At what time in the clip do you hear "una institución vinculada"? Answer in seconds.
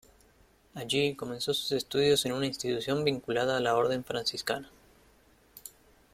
2.31-3.57